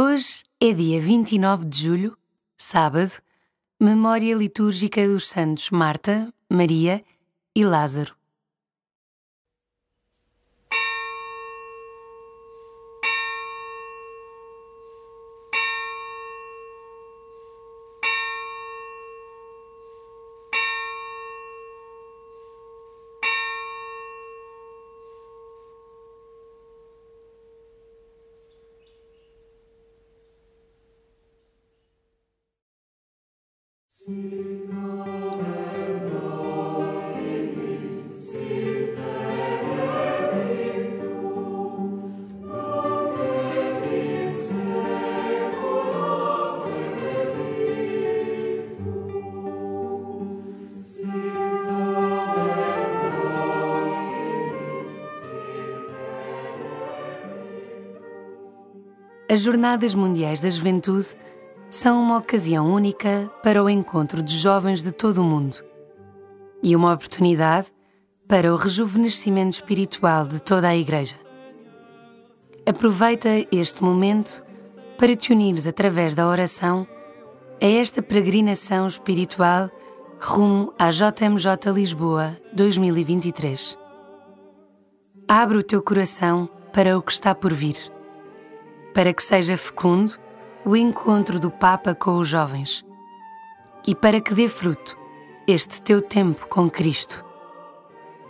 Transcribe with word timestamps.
Hoje 0.00 0.44
é 0.60 0.72
dia 0.72 1.00
29 1.00 1.66
de 1.66 1.82
julho, 1.82 2.16
sábado, 2.56 3.20
memória 3.80 4.32
litúrgica 4.32 5.04
dos 5.04 5.28
santos 5.28 5.70
Marta, 5.70 6.32
Maria 6.48 7.04
e 7.52 7.64
Lázaro. 7.64 8.14
As 59.30 59.42
Jornadas 59.42 59.94
Mundiais 59.94 60.40
da 60.40 60.48
Juventude 60.48 61.08
são 61.70 62.00
uma 62.00 62.18
ocasião 62.18 62.72
única 62.72 63.30
para 63.42 63.62
o 63.62 63.68
encontro 63.68 64.22
de 64.22 64.36
jovens 64.36 64.82
de 64.82 64.92
todo 64.92 65.18
o 65.18 65.24
mundo 65.24 65.56
e 66.62 66.74
uma 66.74 66.92
oportunidade 66.92 67.68
para 68.26 68.52
o 68.52 68.56
rejuvenescimento 68.56 69.54
espiritual 69.54 70.26
de 70.26 70.40
toda 70.40 70.68
a 70.68 70.76
Igreja. 70.76 71.16
Aproveita 72.66 73.28
este 73.52 73.82
momento 73.82 74.42
para 74.98 75.14
te 75.14 75.32
unires 75.32 75.66
através 75.66 76.14
da 76.14 76.26
oração 76.26 76.86
a 77.60 77.66
esta 77.66 78.02
peregrinação 78.02 78.86
espiritual 78.86 79.70
rumo 80.20 80.72
à 80.78 80.90
JMJ 80.90 81.72
Lisboa 81.72 82.36
2023. 82.52 83.78
Abre 85.28 85.58
o 85.58 85.62
teu 85.62 85.82
coração 85.82 86.48
para 86.72 86.98
o 86.98 87.02
que 87.02 87.12
está 87.12 87.34
por 87.34 87.52
vir 87.52 87.76
para 88.98 89.14
que 89.14 89.22
seja 89.22 89.56
fecundo 89.56 90.18
o 90.64 90.76
encontro 90.76 91.38
do 91.38 91.50
Papa 91.50 91.94
com 91.94 92.16
os 92.16 92.28
jovens 92.28 92.84
e 93.86 93.94
para 93.94 94.20
que 94.20 94.34
dê 94.34 94.48
fruto 94.48 94.98
este 95.46 95.80
teu 95.80 96.02
tempo 96.02 96.46
com 96.48 96.68
Cristo. 96.68 97.24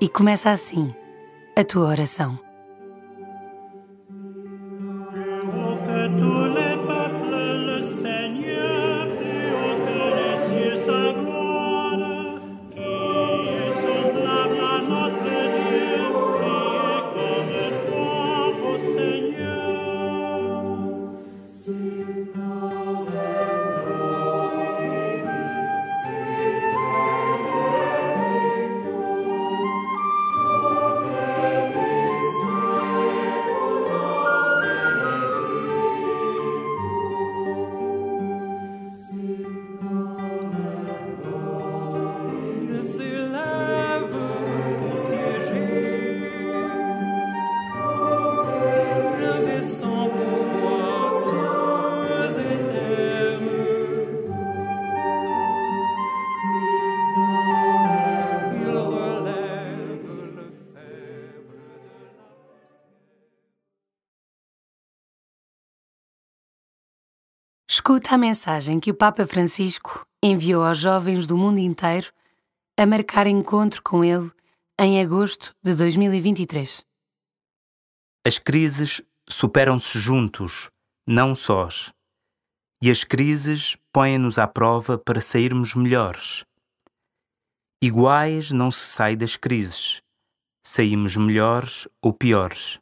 E 0.00 0.08
começa 0.08 0.50
assim 0.50 0.88
a 1.56 1.64
tua 1.64 1.88
oração. 1.88 2.45
Escuta 68.06 68.14
a 68.14 68.18
mensagem 68.18 68.78
que 68.78 68.92
o 68.92 68.94
Papa 68.94 69.26
Francisco 69.26 70.06
enviou 70.22 70.64
aos 70.64 70.78
jovens 70.78 71.26
do 71.26 71.36
mundo 71.36 71.58
inteiro 71.58 72.12
a 72.78 72.86
marcar 72.86 73.26
encontro 73.26 73.82
com 73.82 74.04
ele 74.04 74.30
em 74.80 75.02
agosto 75.02 75.52
de 75.60 75.74
2023. 75.74 76.84
As 78.24 78.38
crises 78.38 79.02
superam-se 79.28 79.98
juntos, 79.98 80.70
não 81.04 81.34
sós. 81.34 81.92
E 82.80 82.92
as 82.92 83.02
crises 83.02 83.76
põem-nos 83.92 84.38
à 84.38 84.46
prova 84.46 84.96
para 84.96 85.20
sairmos 85.20 85.74
melhores. 85.74 86.44
Iguais 87.82 88.52
não 88.52 88.70
se 88.70 88.86
sai 88.86 89.16
das 89.16 89.34
crises. 89.34 90.00
Saímos 90.64 91.16
melhores 91.16 91.88
ou 92.00 92.12
piores. 92.12 92.78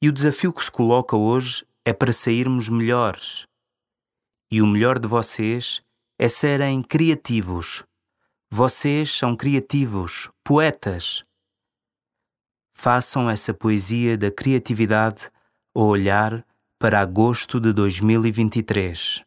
E 0.00 0.08
o 0.08 0.12
desafio 0.12 0.52
que 0.52 0.64
se 0.64 0.70
coloca 0.70 1.16
hoje 1.16 1.66
é 1.84 1.92
para 1.92 2.12
sairmos 2.12 2.68
melhores 2.68 3.49
e 4.50 4.60
o 4.60 4.66
melhor 4.66 4.98
de 4.98 5.06
vocês 5.06 5.80
é 6.18 6.28
serem 6.28 6.82
criativos. 6.82 7.84
Vocês 8.50 9.10
são 9.10 9.36
criativos, 9.36 10.28
poetas. 10.44 11.24
Façam 12.74 13.30
essa 13.30 13.54
poesia 13.54 14.18
da 14.18 14.30
criatividade 14.30 15.30
ao 15.74 15.84
olhar 15.84 16.44
para 16.78 17.00
agosto 17.00 17.60
de 17.60 17.72
2023. 17.72 19.22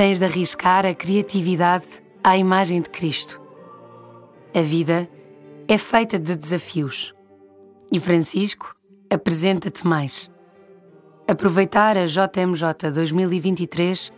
Tens 0.00 0.18
de 0.18 0.24
arriscar 0.24 0.86
a 0.86 0.94
criatividade 0.94 1.84
à 2.24 2.34
imagem 2.38 2.80
de 2.80 2.88
Cristo. 2.88 3.38
A 4.54 4.62
vida 4.62 5.06
é 5.68 5.76
feita 5.76 6.18
de 6.18 6.34
desafios. 6.36 7.14
E 7.92 7.98
Francisco 7.98 8.74
apresenta-te 9.10 9.86
mais. 9.86 10.30
Aproveitar 11.26 11.96
a 11.98 12.06
JMJ 12.06 12.90
2023 12.92 14.12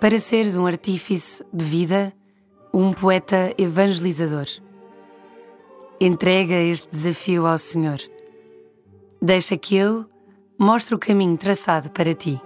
para 0.00 0.18
seres 0.18 0.56
um 0.56 0.66
artífice 0.66 1.44
de 1.52 1.64
vida, 1.64 2.12
um 2.72 2.92
poeta 2.92 3.54
evangelizador. 3.56 4.46
Entrega 5.98 6.56
este 6.56 6.88
desafio 6.90 7.46
ao 7.46 7.56
Senhor. 7.56 7.98
Deixa 9.20 9.56
que 9.56 9.76
Ele 9.76 10.04
mostre 10.58 10.94
o 10.94 10.98
caminho 10.98 11.38
traçado 11.38 11.90
para 11.90 12.12
ti. 12.12 12.40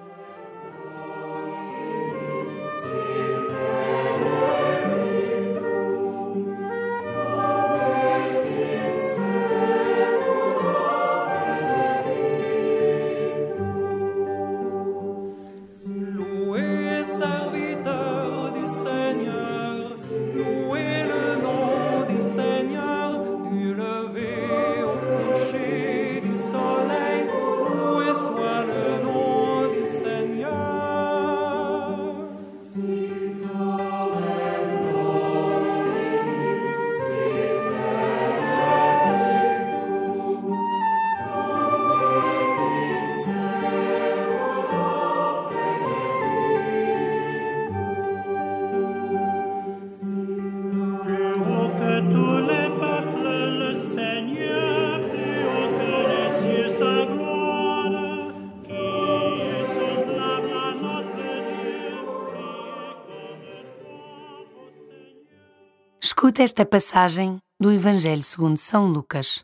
Escuta 66.20 66.42
esta 66.42 66.66
passagem 66.66 67.40
do 67.58 67.72
Evangelho 67.72 68.22
segundo 68.22 68.58
São 68.58 68.86
Lucas. 68.86 69.42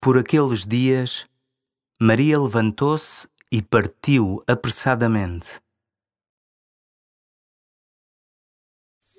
Por 0.00 0.16
aqueles 0.16 0.64
dias, 0.64 1.28
Maria 2.00 2.40
levantou-se 2.40 3.28
e 3.50 3.60
partiu 3.60 4.40
apressadamente. 4.46 5.60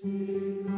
Louez, 0.06 0.73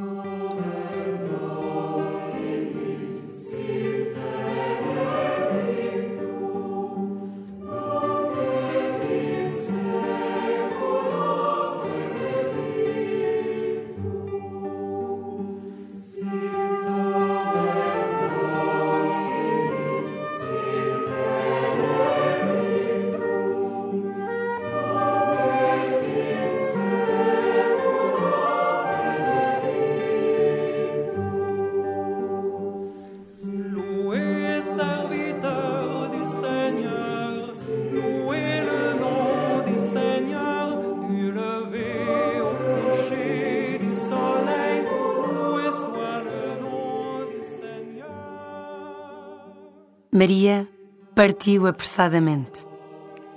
Maria 50.17 50.65
partiu 51.13 51.67
apressadamente 51.67 52.65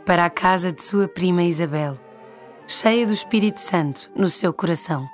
para 0.06 0.24
a 0.24 0.30
casa 0.30 0.70
de 0.70 0.84
sua 0.84 1.08
prima 1.08 1.42
Isabel, 1.42 1.98
cheia 2.68 3.04
do 3.04 3.12
Espírito 3.12 3.60
Santo 3.60 4.08
no 4.14 4.28
seu 4.28 4.52
coração. 4.52 5.04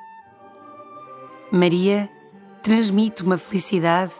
Maria 1.51 2.11
transmite 2.63 3.23
uma 3.23 3.39
felicidade 3.39 4.13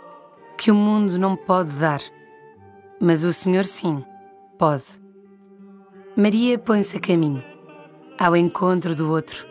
que 0.57 0.71
o 0.71 0.75
mundo 0.75 1.19
não 1.19 1.37
pode 1.37 1.79
dar, 1.79 2.01
mas 2.99 3.25
o 3.25 3.33
Senhor 3.35 3.67
sim 3.67 4.03
pode. 4.59 4.85
Maria 6.17 6.59
põe-se 6.59 6.97
a 6.97 7.01
caminho, 7.01 7.45
ao 8.19 8.35
encontro 8.35 8.97
do 8.97 9.11
outro, 9.11 9.47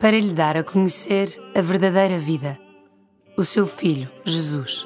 para 0.00 0.18
lhe 0.18 0.32
dar 0.32 0.56
a 0.56 0.64
conhecer 0.64 1.28
a 1.54 1.60
verdadeira 1.60 2.18
vida, 2.18 2.58
o 3.38 3.44
seu 3.44 3.68
Filho, 3.68 4.10
Jesus. 4.24 4.84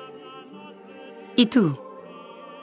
E 1.35 1.47
tu? 1.47 1.88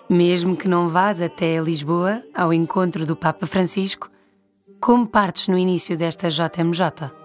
Mesmo 0.09 0.55
que 0.55 0.67
não 0.67 0.87
vás 0.87 1.19
até 1.19 1.59
Lisboa 1.59 2.21
ao 2.33 2.53
encontro 2.53 3.07
do 3.07 3.15
Papa 3.15 3.47
Francisco, 3.47 4.09
como 4.79 5.07
partes 5.07 5.47
no 5.47 5.57
início 5.57 5.97
desta 5.97 6.29
JMJ? 6.29 7.24